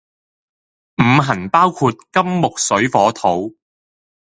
[0.97, 3.53] 五行包括金木水火土